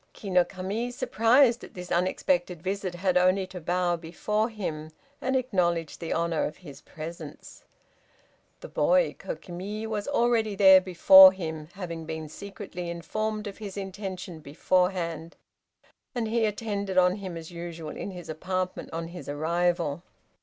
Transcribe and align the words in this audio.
Ki 0.13 0.31
no 0.31 0.43
Kami 0.43 0.89
surprised 0.89 1.63
at 1.63 1.75
this 1.75 1.91
unexpected 1.91 2.63
visit, 2.63 2.95
had 2.95 3.17
only 3.17 3.45
to 3.45 3.61
bow 3.61 3.95
before 3.97 4.49
him, 4.49 4.89
and 5.21 5.35
acknowledge 5.35 5.99
the 5.99 6.11
honor 6.11 6.43
of 6.45 6.57
his 6.57 6.81
presence. 6.81 7.65
The 8.61 8.67
boy, 8.67 9.15
Kokimi, 9.19 9.85
was 9.85 10.07
already 10.07 10.55
there 10.55 10.81
before 10.81 11.31
him, 11.31 11.67
having 11.73 12.05
been 12.07 12.29
secretly 12.29 12.89
informed 12.89 13.45
of 13.45 13.59
his 13.59 13.77
intention 13.77 14.39
beforehand, 14.39 15.35
and 16.15 16.27
he 16.27 16.45
attended 16.45 16.97
on 16.97 17.17
him 17.17 17.37
as 17.37 17.51
usual 17.51 17.91
in 17.95 18.09
his 18.09 18.27
apartment 18.27 18.89
on 18.91 19.09
his 19.09 19.29
arrival. 19.29 20.01